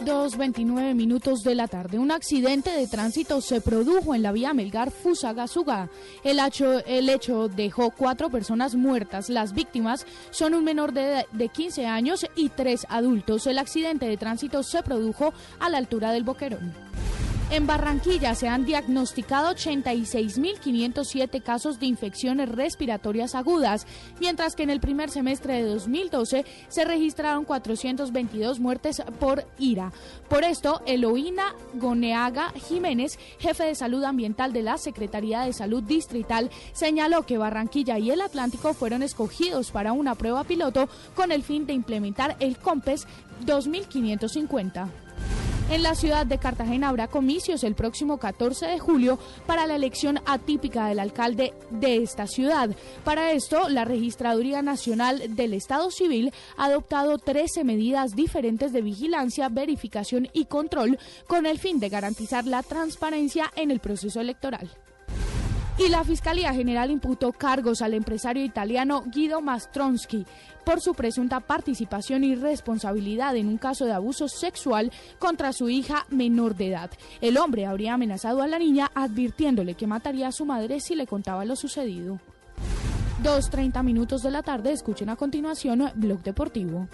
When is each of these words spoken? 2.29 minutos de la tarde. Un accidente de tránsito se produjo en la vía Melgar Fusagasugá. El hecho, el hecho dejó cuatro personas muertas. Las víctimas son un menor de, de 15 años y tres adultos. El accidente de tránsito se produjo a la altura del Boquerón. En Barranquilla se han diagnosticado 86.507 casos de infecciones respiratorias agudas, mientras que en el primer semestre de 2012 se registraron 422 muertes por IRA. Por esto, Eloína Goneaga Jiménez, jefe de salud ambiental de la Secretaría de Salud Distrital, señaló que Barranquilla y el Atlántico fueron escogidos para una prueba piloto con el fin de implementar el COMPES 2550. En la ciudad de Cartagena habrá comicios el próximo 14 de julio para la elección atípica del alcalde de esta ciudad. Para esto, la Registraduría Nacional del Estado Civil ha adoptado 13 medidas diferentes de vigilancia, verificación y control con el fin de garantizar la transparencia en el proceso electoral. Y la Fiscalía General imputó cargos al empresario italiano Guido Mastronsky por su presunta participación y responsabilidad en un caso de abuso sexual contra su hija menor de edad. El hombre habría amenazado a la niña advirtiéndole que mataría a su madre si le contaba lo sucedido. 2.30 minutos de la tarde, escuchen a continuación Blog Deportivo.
2.29 0.00 0.94
minutos 0.94 1.42
de 1.42 1.54
la 1.54 1.68
tarde. 1.68 1.98
Un 1.98 2.10
accidente 2.10 2.70
de 2.70 2.86
tránsito 2.86 3.40
se 3.40 3.60
produjo 3.60 4.14
en 4.14 4.22
la 4.22 4.32
vía 4.32 4.54
Melgar 4.54 4.90
Fusagasugá. 4.90 5.88
El 6.22 6.40
hecho, 6.40 6.84
el 6.84 7.08
hecho 7.08 7.48
dejó 7.48 7.90
cuatro 7.90 8.30
personas 8.30 8.74
muertas. 8.74 9.28
Las 9.28 9.52
víctimas 9.52 10.06
son 10.30 10.54
un 10.54 10.64
menor 10.64 10.92
de, 10.92 11.26
de 11.32 11.48
15 11.48 11.86
años 11.86 12.26
y 12.36 12.48
tres 12.48 12.86
adultos. 12.88 13.46
El 13.46 13.58
accidente 13.58 14.06
de 14.06 14.16
tránsito 14.16 14.62
se 14.62 14.82
produjo 14.82 15.32
a 15.60 15.68
la 15.70 15.78
altura 15.78 16.12
del 16.12 16.24
Boquerón. 16.24 16.74
En 17.50 17.66
Barranquilla 17.66 18.34
se 18.34 18.48
han 18.48 18.64
diagnosticado 18.64 19.54
86.507 19.54 21.42
casos 21.42 21.78
de 21.78 21.86
infecciones 21.86 22.48
respiratorias 22.48 23.34
agudas, 23.34 23.86
mientras 24.18 24.56
que 24.56 24.62
en 24.62 24.70
el 24.70 24.80
primer 24.80 25.10
semestre 25.10 25.62
de 25.62 25.68
2012 25.68 26.44
se 26.68 26.84
registraron 26.84 27.44
422 27.44 28.58
muertes 28.60 29.02
por 29.20 29.46
IRA. 29.58 29.92
Por 30.28 30.42
esto, 30.42 30.82
Eloína 30.86 31.54
Goneaga 31.74 32.50
Jiménez, 32.66 33.18
jefe 33.38 33.64
de 33.64 33.74
salud 33.74 34.02
ambiental 34.04 34.52
de 34.52 34.62
la 34.62 34.78
Secretaría 34.78 35.42
de 35.42 35.52
Salud 35.52 35.82
Distrital, 35.82 36.50
señaló 36.72 37.24
que 37.24 37.38
Barranquilla 37.38 37.98
y 37.98 38.10
el 38.10 38.22
Atlántico 38.22 38.72
fueron 38.72 39.02
escogidos 39.02 39.70
para 39.70 39.92
una 39.92 40.14
prueba 40.14 40.44
piloto 40.44 40.88
con 41.14 41.30
el 41.30 41.42
fin 41.42 41.66
de 41.66 41.74
implementar 41.74 42.36
el 42.40 42.56
COMPES 42.56 43.06
2550. 43.44 45.03
En 45.70 45.82
la 45.82 45.94
ciudad 45.94 46.26
de 46.26 46.36
Cartagena 46.36 46.90
habrá 46.90 47.08
comicios 47.08 47.64
el 47.64 47.74
próximo 47.74 48.18
14 48.18 48.66
de 48.66 48.78
julio 48.78 49.18
para 49.46 49.66
la 49.66 49.74
elección 49.74 50.20
atípica 50.26 50.88
del 50.88 51.00
alcalde 51.00 51.54
de 51.70 51.96
esta 51.96 52.26
ciudad. 52.26 52.68
Para 53.02 53.32
esto, 53.32 53.70
la 53.70 53.86
Registraduría 53.86 54.60
Nacional 54.60 55.34
del 55.34 55.54
Estado 55.54 55.90
Civil 55.90 56.32
ha 56.58 56.66
adoptado 56.66 57.16
13 57.16 57.64
medidas 57.64 58.14
diferentes 58.14 58.74
de 58.74 58.82
vigilancia, 58.82 59.48
verificación 59.48 60.28
y 60.34 60.44
control 60.44 60.98
con 61.26 61.46
el 61.46 61.58
fin 61.58 61.80
de 61.80 61.88
garantizar 61.88 62.44
la 62.44 62.62
transparencia 62.62 63.50
en 63.56 63.70
el 63.70 63.80
proceso 63.80 64.20
electoral. 64.20 64.70
Y 65.84 65.90
la 65.90 66.02
Fiscalía 66.02 66.54
General 66.54 66.90
imputó 66.90 67.32
cargos 67.32 67.82
al 67.82 67.92
empresario 67.92 68.42
italiano 68.42 69.04
Guido 69.06 69.42
Mastronsky 69.42 70.24
por 70.64 70.80
su 70.80 70.94
presunta 70.94 71.40
participación 71.40 72.24
y 72.24 72.34
responsabilidad 72.36 73.36
en 73.36 73.48
un 73.48 73.58
caso 73.58 73.84
de 73.84 73.92
abuso 73.92 74.28
sexual 74.28 74.90
contra 75.18 75.52
su 75.52 75.68
hija 75.68 76.06
menor 76.08 76.56
de 76.56 76.68
edad. 76.68 76.90
El 77.20 77.36
hombre 77.36 77.66
habría 77.66 77.92
amenazado 77.92 78.40
a 78.40 78.46
la 78.46 78.58
niña 78.58 78.90
advirtiéndole 78.94 79.74
que 79.74 79.86
mataría 79.86 80.28
a 80.28 80.32
su 80.32 80.46
madre 80.46 80.80
si 80.80 80.94
le 80.94 81.06
contaba 81.06 81.44
lo 81.44 81.54
sucedido. 81.54 82.18
2.30 83.22 83.82
minutos 83.82 84.22
de 84.22 84.30
la 84.30 84.42
tarde, 84.42 84.72
escuchen 84.72 85.10
a 85.10 85.16
continuación 85.16 85.90
Blog 85.96 86.22
Deportivo. 86.22 86.88